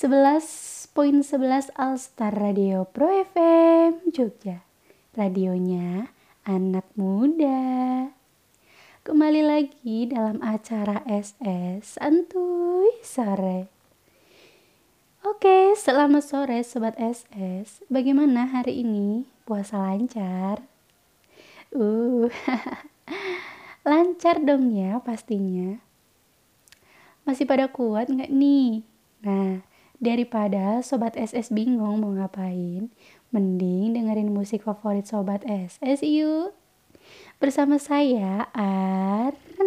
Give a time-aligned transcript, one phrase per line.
[0.00, 4.64] 11.11 Alstar Radio Pro FM Jogja
[5.12, 6.08] Radionya
[6.48, 8.08] anak muda
[9.04, 13.68] Kembali lagi dalam acara SS Santuy Sore
[15.20, 19.28] Oke, selamat sore Sobat SS Bagaimana hari ini?
[19.44, 20.64] Puasa lancar?
[21.76, 22.32] Uh,
[23.92, 25.76] lancar dong ya pastinya
[27.28, 28.80] Masih pada kuat nggak nih?
[29.20, 29.60] Nah,
[30.00, 32.88] Daripada Sobat SS bingung mau ngapain,
[33.36, 36.56] mending dengerin musik favorit Sobat SS yuk.
[37.36, 39.60] Bersama saya Arneta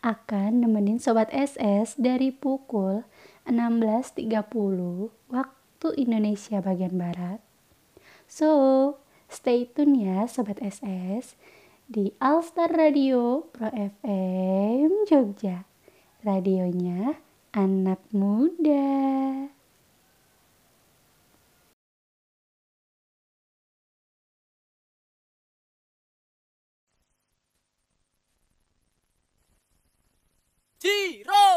[0.00, 3.04] akan nemenin Sobat SS dari pukul
[3.44, 4.24] 16.30
[5.28, 7.44] waktu Indonesia bagian Barat.
[8.24, 8.96] So,
[9.28, 11.36] stay tune ya Sobat SS
[11.84, 15.68] di Alstar Radio Pro FM Jogja.
[16.24, 18.80] Radionya anak muda.
[30.82, 31.51] Ciro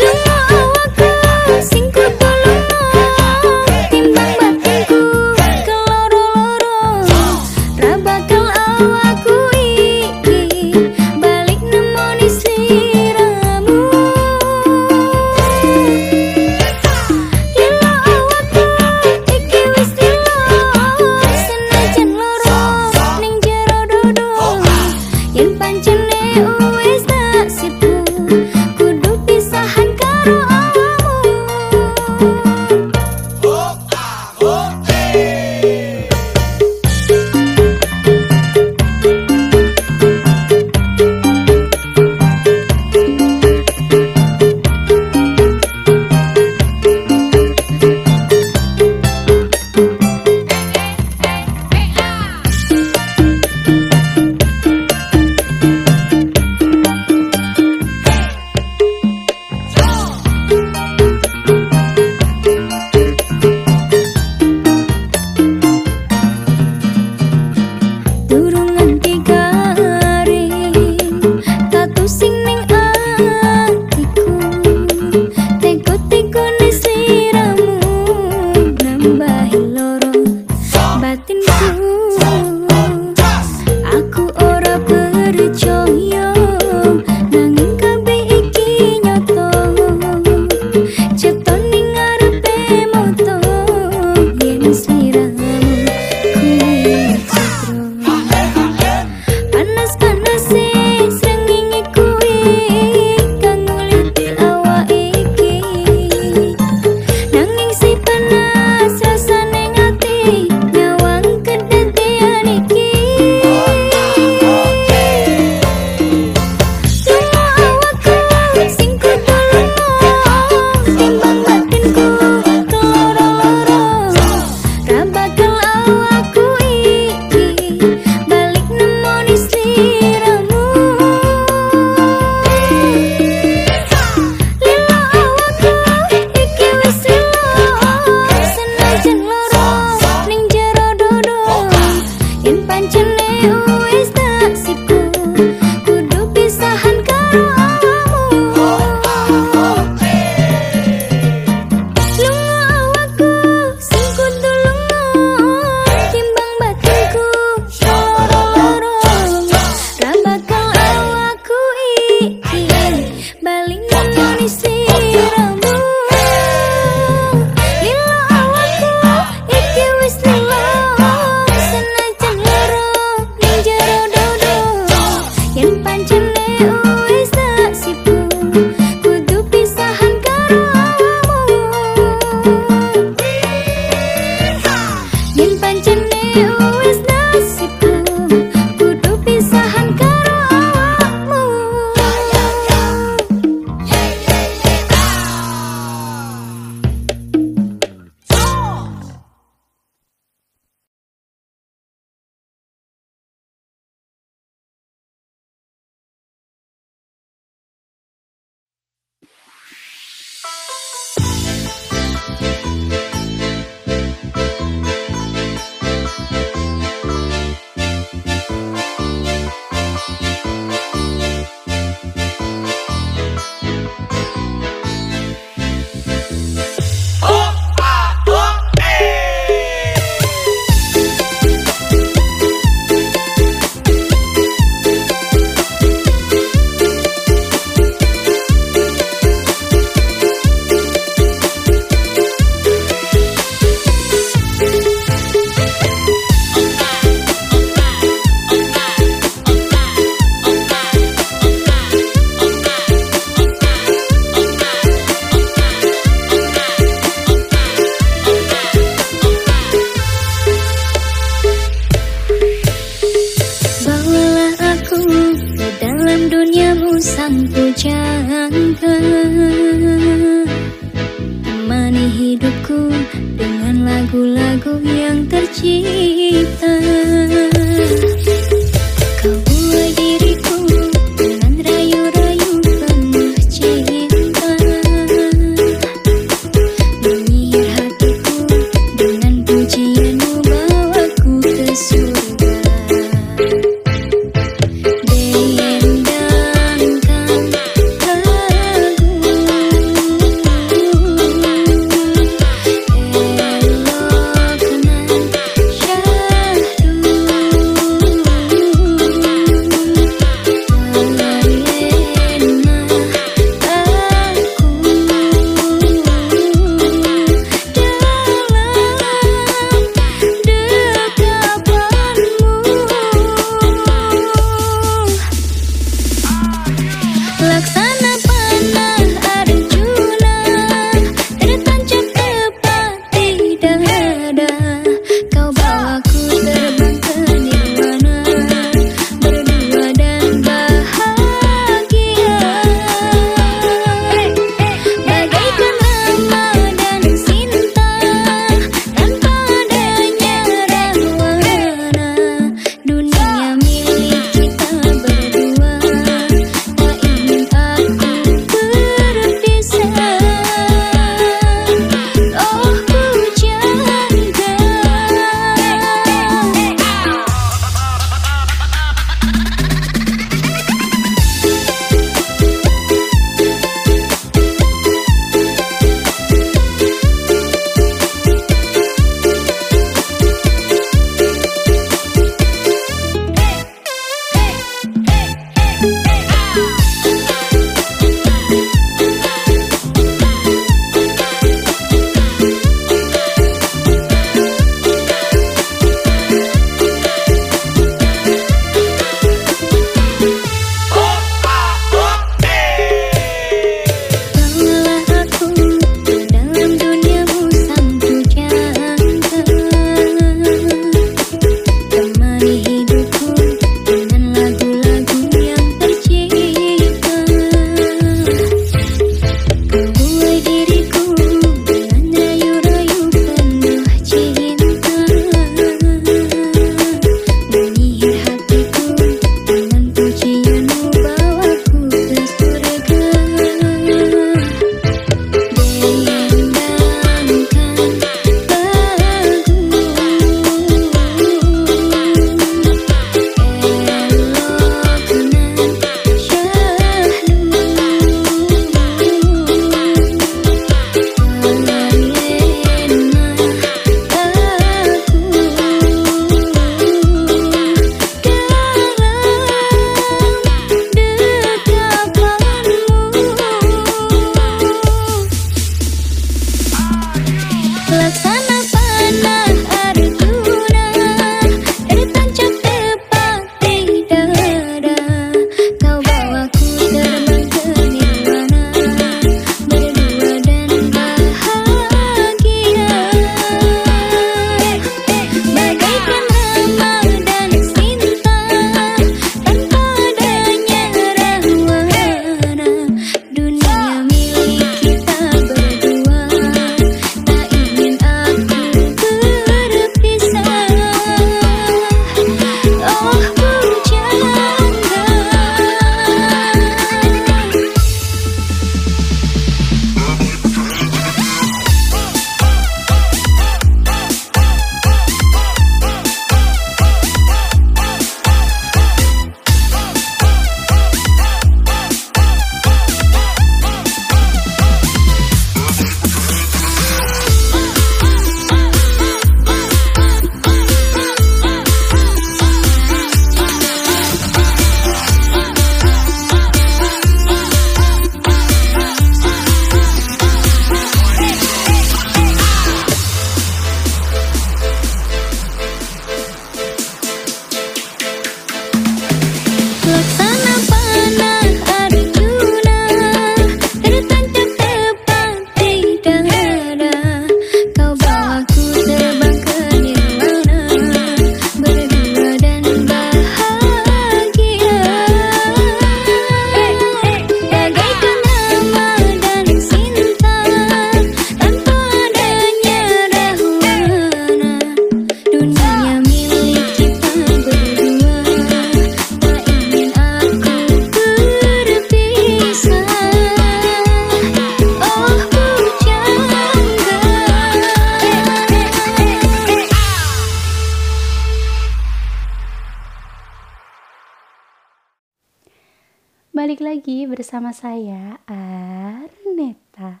[596.80, 600.00] lagi bersama saya Arneta.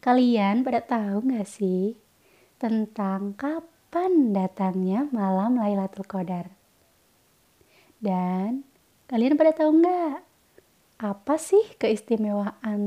[0.00, 2.00] Kalian pada tahu gak sih
[2.56, 6.48] tentang kapan datangnya malam Lailatul Qadar?
[8.00, 8.64] Dan
[9.04, 10.24] kalian pada tahu nggak
[10.96, 12.80] apa sih keistimewaan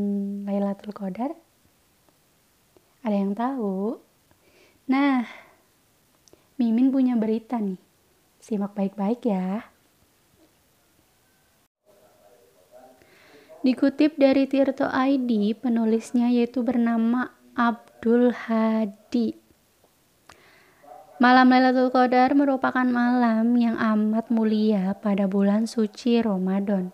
[0.49, 1.37] Lailatul Qadar?
[3.05, 4.01] Ada yang tahu?
[4.89, 5.29] Nah,
[6.57, 7.77] Mimin punya berita nih.
[8.41, 9.70] Simak baik-baik ya.
[13.61, 19.37] Dikutip dari Tirto ID, penulisnya yaitu bernama Abdul Hadi.
[21.21, 26.89] Malam Lailatul Qadar merupakan malam yang amat mulia pada bulan suci Ramadan.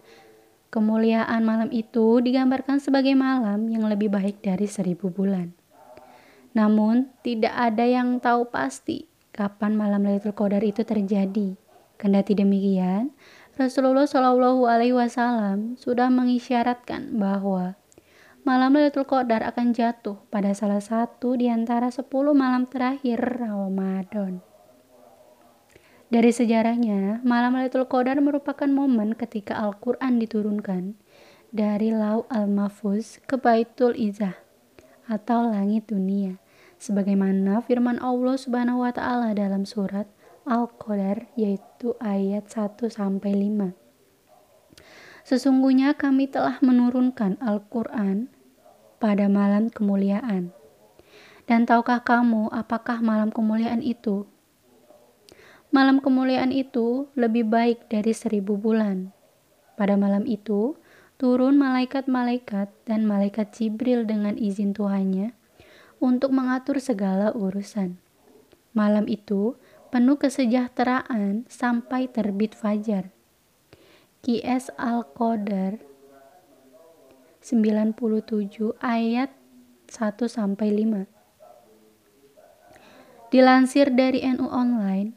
[0.68, 5.56] Kemuliaan malam itu digambarkan sebagai malam yang lebih baik dari seribu bulan.
[6.52, 11.56] Namun, tidak ada yang tahu pasti kapan malam Lailatul Qadar itu terjadi.
[11.96, 13.16] Kendati demikian,
[13.58, 17.74] Rasulullah Shallallahu Alaihi Wasallam sudah mengisyaratkan bahwa
[18.46, 22.06] malam Lailatul Qadar akan jatuh pada salah satu di antara 10
[22.38, 24.46] malam terakhir Ramadan.
[26.14, 30.94] Dari sejarahnya, malam Lailatul Qadar merupakan momen ketika Al-Quran diturunkan
[31.50, 34.38] dari Lau Al-Mahfuz ke Baitul Izzah
[35.10, 36.38] atau langit dunia.
[36.78, 40.06] Sebagaimana firman Allah Subhanahu wa taala dalam surat
[40.48, 43.76] Al-Qadar yaitu ayat 1 sampai 5.
[45.28, 48.32] Sesungguhnya kami telah menurunkan Al-Qur'an
[49.04, 50.56] pada malam kemuliaan.
[51.44, 54.24] Dan tahukah kamu apakah malam kemuliaan itu?
[55.68, 59.12] Malam kemuliaan itu lebih baik dari seribu bulan.
[59.76, 60.80] Pada malam itu,
[61.20, 65.36] turun malaikat-malaikat dan malaikat Jibril dengan izin Tuhannya
[66.00, 68.00] untuk mengatur segala urusan.
[68.72, 73.16] Malam itu, penuh kesejahteraan sampai terbit fajar.
[74.26, 75.80] QS Al-Qadar
[77.40, 79.32] 97 ayat
[79.88, 83.32] 1 sampai 5.
[83.32, 85.16] Dilansir dari NU Online,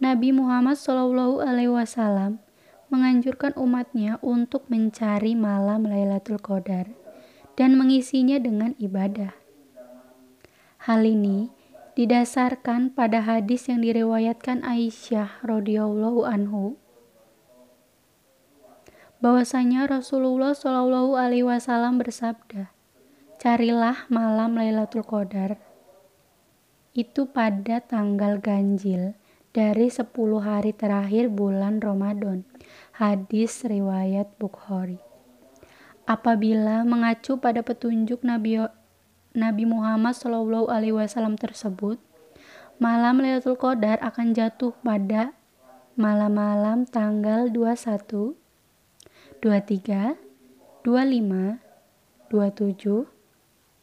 [0.00, 2.40] Nabi Muhammad Shallallahu alaihi wasallam
[2.88, 6.88] menganjurkan umatnya untuk mencari malam Lailatul Qadar
[7.60, 9.36] dan mengisinya dengan ibadah.
[10.88, 11.52] Hal ini
[11.98, 16.78] didasarkan pada hadis yang diriwayatkan Aisyah radhiyallahu anhu
[19.18, 22.70] bahwasanya Rasulullah Shallallahu alaihi wasallam bersabda,
[23.42, 25.58] "Carilah malam Lailatul Qadar
[26.94, 29.18] itu pada tanggal ganjil
[29.50, 32.46] dari 10 hari terakhir bulan Ramadan."
[32.94, 35.02] Hadis riwayat Bukhari.
[36.06, 38.70] Apabila mengacu pada petunjuk Nabi
[39.38, 42.02] Nabi Muhammad Shallallahu Alaihi Wasallam tersebut,
[42.82, 45.30] malam Lailatul Qadar akan jatuh pada
[45.94, 48.34] malam-malam tanggal 21,
[49.38, 50.18] 23,
[50.82, 51.62] 25,
[52.26, 53.06] 27,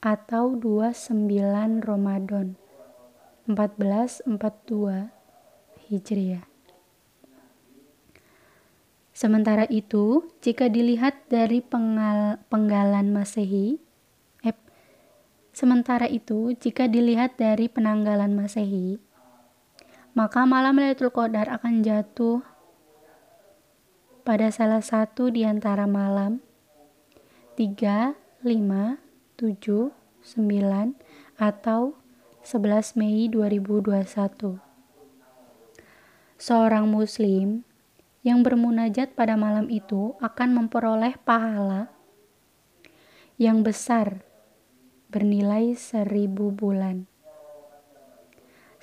[0.04, 2.60] atau 29 Ramadan
[3.48, 5.08] 1442
[5.88, 6.44] Hijriah.
[9.16, 13.80] Sementara itu, jika dilihat dari penggal penggalan Masehi,
[15.56, 19.00] Sementara itu, jika dilihat dari penanggalan Masehi,
[20.12, 22.44] maka malam Lailatul Qadar akan jatuh
[24.28, 26.44] pada salah satu di antara malam
[27.56, 29.00] 3, 5,
[29.40, 30.92] 7, 9,
[31.40, 31.96] atau
[32.44, 34.60] 11 Mei 2021.
[36.36, 37.64] Seorang muslim
[38.28, 41.88] yang bermunajat pada malam itu akan memperoleh pahala
[43.40, 44.25] yang besar
[45.16, 47.08] bernilai seribu bulan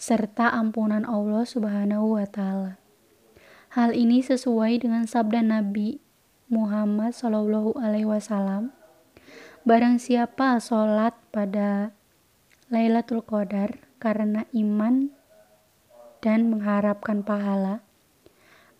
[0.00, 2.80] serta ampunan Allah Subhanahu wa Ta'ala.
[3.76, 6.00] Hal ini sesuai dengan sabda Nabi
[6.48, 8.72] Muhammad Shallallahu Alaihi Wasallam.
[9.68, 11.92] Barang siapa sholat pada
[12.72, 15.12] Lailatul Qadar karena iman
[16.18, 17.84] dan mengharapkan pahala,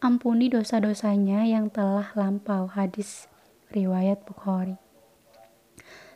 [0.01, 2.67] ampuni dosa-dosanya yang telah lampau.
[2.67, 3.29] Hadis
[3.71, 4.82] riwayat Bukhari.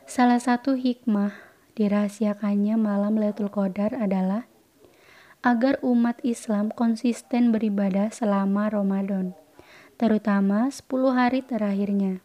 [0.07, 1.35] Salah satu hikmah
[1.75, 4.47] dirahasiakannya malam Lailatul Qadar adalah
[5.43, 9.35] agar umat Islam konsisten beribadah selama Ramadan,
[9.99, 12.23] terutama 10 hari terakhirnya.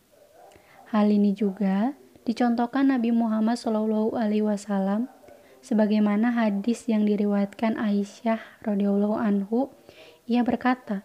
[0.95, 5.11] Hal ini juga dicontohkan Nabi Muhammad SAW alaihi wasallam
[5.59, 9.75] sebagaimana hadis yang diriwayatkan Aisyah radhiyallahu anhu
[10.31, 11.03] ia berkata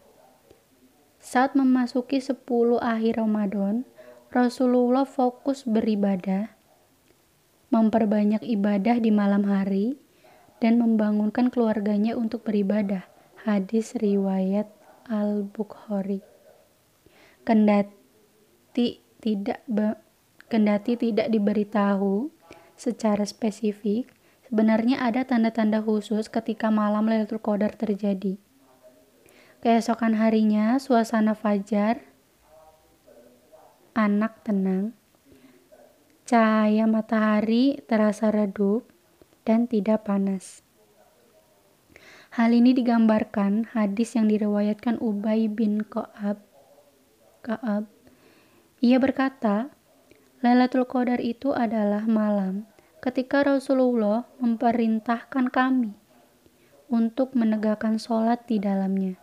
[1.17, 2.37] saat memasuki 10
[2.85, 3.89] akhir Ramadan
[4.29, 6.56] Rasulullah fokus beribadah
[7.69, 9.99] memperbanyak ibadah di malam hari,
[10.58, 13.06] dan membangunkan keluarganya untuk beribadah.
[13.45, 14.67] Hadis riwayat
[15.06, 16.19] Al-Bukhari.
[17.45, 19.63] Kendati tidak
[20.49, 22.34] kendati tidak diberitahu
[22.73, 24.10] secara spesifik,
[24.49, 28.39] sebenarnya ada tanda-tanda khusus ketika malam Lailatul Qadar terjadi.
[29.62, 32.03] Keesokan harinya, suasana fajar,
[33.97, 34.96] anak tenang,
[36.27, 38.83] cahaya matahari terasa redup
[39.47, 40.59] dan tidak panas.
[42.35, 46.43] Hal ini digambarkan hadis yang diriwayatkan Ubay bin Ka'ab.
[47.47, 47.87] Ka'ab.
[48.83, 49.71] Ia berkata,
[50.43, 52.67] Lailatul Qadar itu adalah malam
[52.99, 55.95] ketika Rasulullah memerintahkan kami
[56.91, 59.15] untuk menegakkan sholat di dalamnya.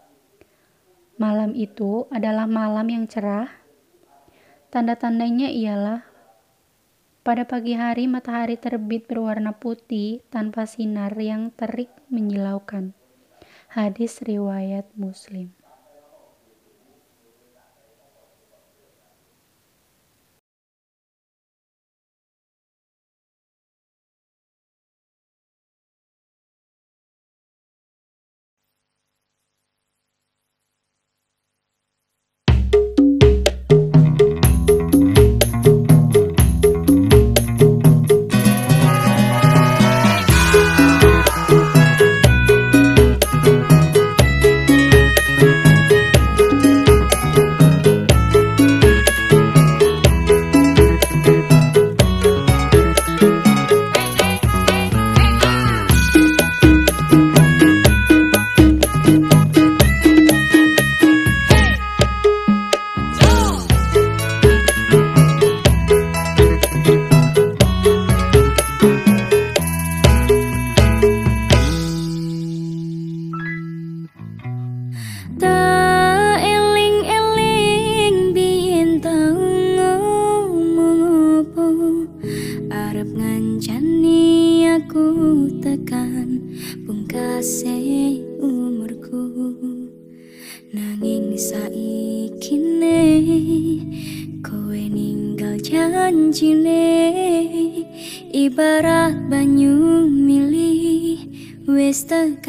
[1.21, 3.47] Malam itu adalah malam yang cerah.
[4.73, 6.14] Tanda-tandanya ialah
[7.25, 12.93] pada pagi hari matahari terbit berwarna putih tanpa sinar yang terik menyilaukan.
[13.73, 15.64] Hadis riwayat Muslim.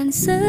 [0.06, 0.45] Minsan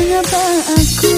[0.00, 0.40] mengapa
[0.80, 1.09] aku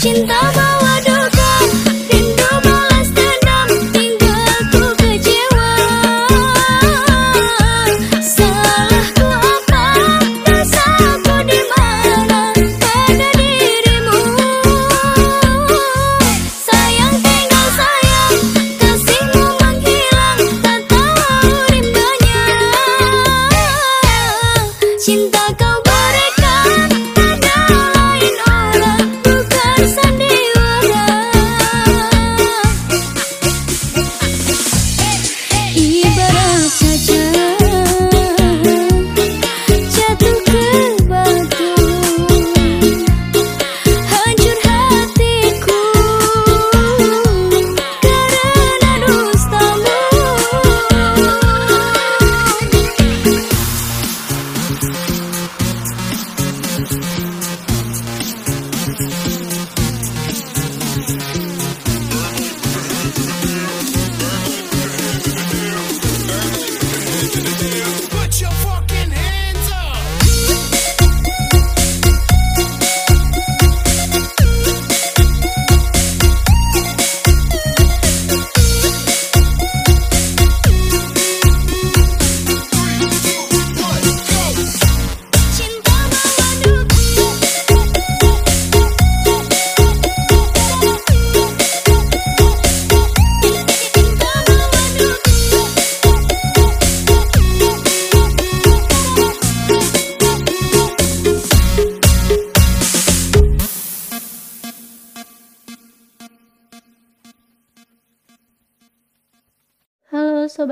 [0.00, 0.69] 心多么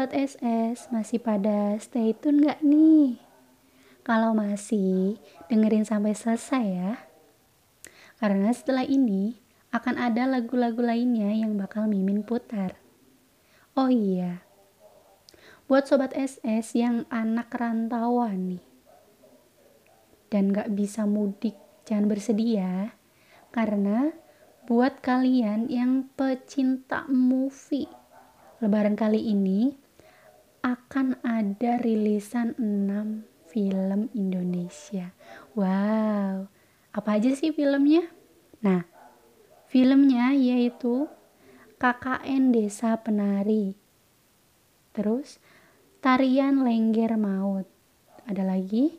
[0.08, 3.20] Sobat SS masih pada stay tune gak nih?
[4.00, 5.20] Kalau masih,
[5.52, 6.92] dengerin sampai selesai ya.
[8.16, 9.36] Karena setelah ini
[9.68, 12.80] akan ada lagu-lagu lainnya yang bakal Mimin putar.
[13.76, 14.40] Oh iya,
[15.68, 18.64] buat Sobat SS yang anak rantauan nih,
[20.32, 22.72] dan gak bisa mudik, jangan bersedia, ya.
[23.52, 24.16] karena
[24.64, 27.92] buat kalian yang pecinta movie,
[28.64, 29.84] lebaran kali ini
[30.62, 35.14] akan ada rilisan 6 film Indonesia.
[35.56, 36.50] Wow,
[36.92, 38.10] apa aja sih filmnya?
[38.60, 38.84] Nah,
[39.70, 41.08] filmnya yaitu
[41.78, 43.78] KKN Desa Penari.
[44.92, 45.38] Terus
[46.02, 47.66] Tarian Lengger Maut.
[48.26, 48.98] Ada lagi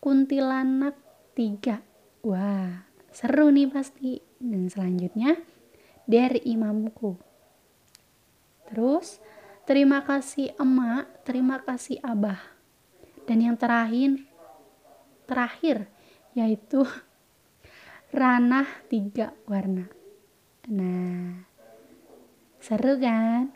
[0.00, 0.96] Kuntilanak
[1.36, 1.82] 3.
[2.24, 4.22] Wah, seru nih pasti.
[4.36, 5.36] Dan selanjutnya
[6.04, 7.16] dari Imamku.
[8.70, 9.20] Terus
[9.66, 12.38] terima kasih emak, terima kasih abah.
[13.26, 14.22] Dan yang terakhir
[15.26, 15.90] terakhir
[16.32, 16.86] yaitu
[18.16, 19.90] ranah tiga warna.
[20.70, 21.42] Nah
[22.62, 23.55] seru kan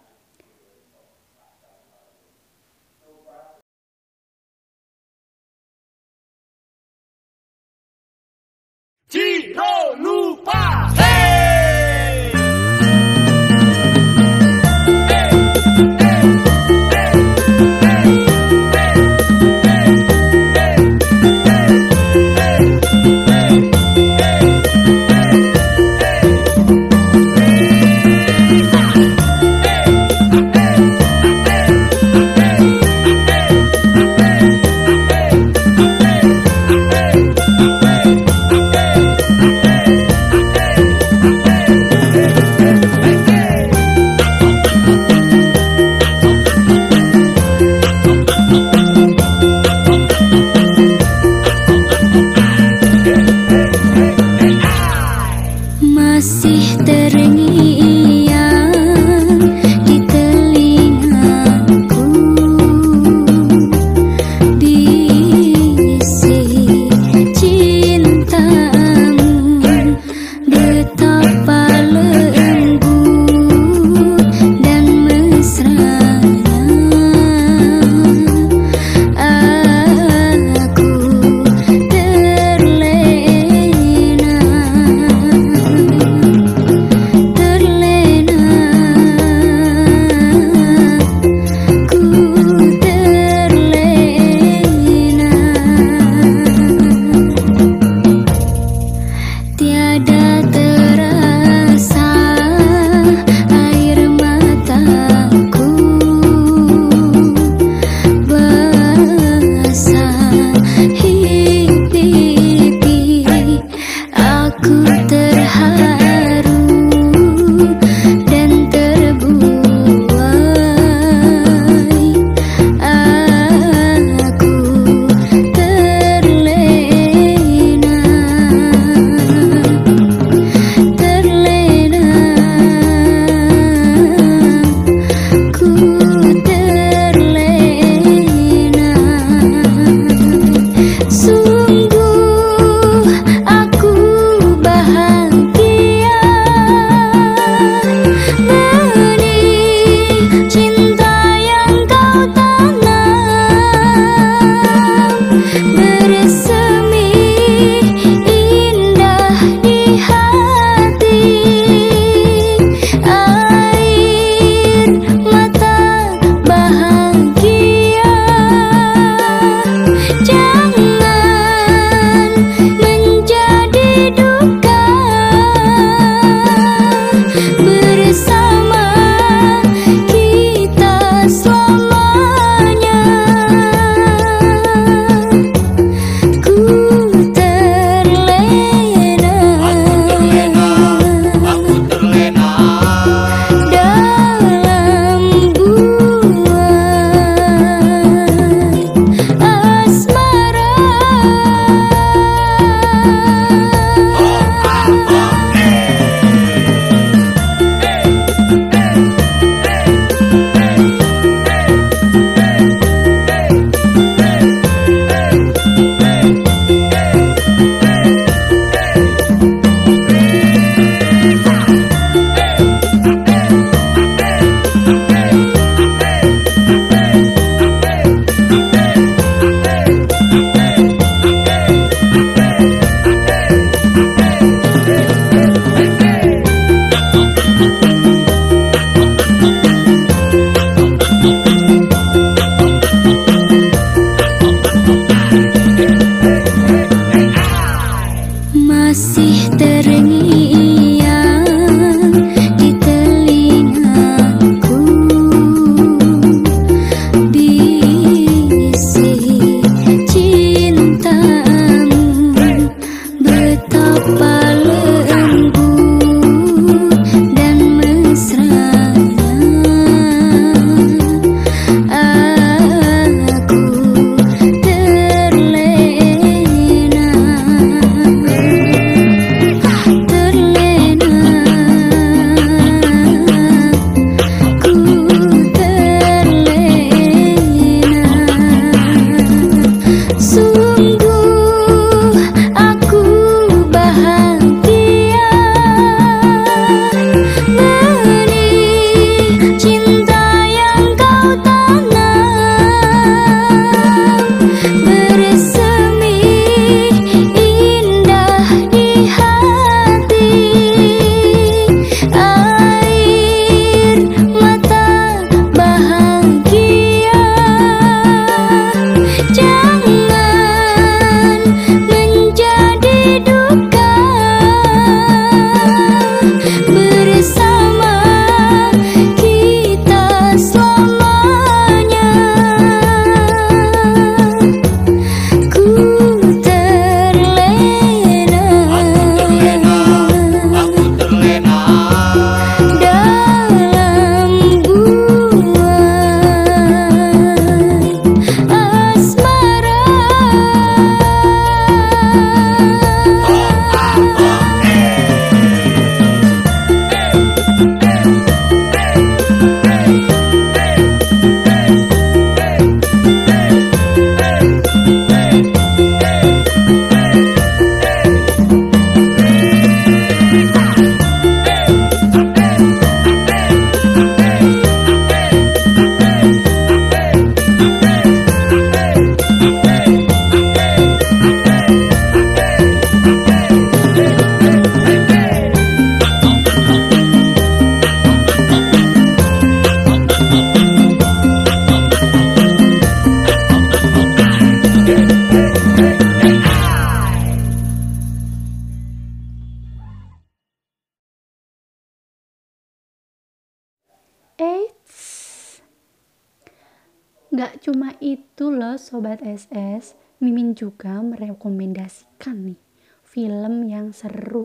[407.40, 412.60] Gak cuma itu loh Sobat SS, Mimin juga merekomendasikan nih
[413.00, 414.44] film yang seru.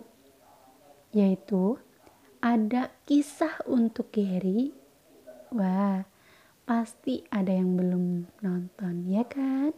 [1.12, 1.76] Yaitu
[2.40, 4.72] ada kisah untuk Gary.
[5.52, 6.08] Wah,
[6.64, 9.76] pasti ada yang belum nonton ya kan?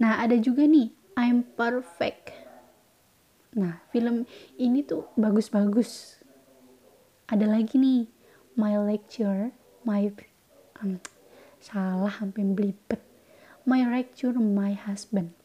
[0.00, 2.32] Nah ada juga nih I'm Perfect.
[3.52, 4.24] Nah film
[4.56, 6.24] ini tuh bagus-bagus.
[7.28, 8.08] Ada lagi nih
[8.56, 9.52] My Lecture,
[9.84, 10.08] My
[10.80, 10.96] um,
[11.68, 13.04] salah hampir belibet.
[13.68, 15.36] My lecture my husband.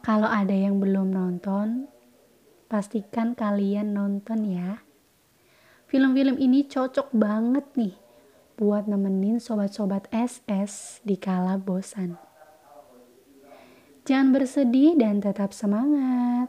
[0.00, 1.92] Kalau ada yang belum nonton
[2.72, 4.80] pastikan kalian nonton ya.
[5.84, 7.94] Film-film ini cocok banget nih
[8.56, 12.16] buat nemenin sobat-sobat SS di kala bosan.
[14.08, 16.48] Jangan bersedih dan tetap semangat.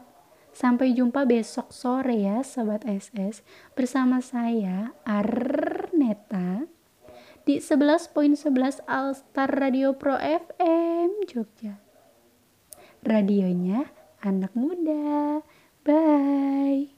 [0.54, 3.42] Sampai jumpa besok sore ya Sobat SS
[3.74, 6.73] bersama saya Arneta
[7.44, 11.76] di 11.11 Alstar Radio Pro FM Jogja.
[13.04, 13.84] Radionya
[14.24, 15.44] anak muda.
[15.84, 16.93] Bye.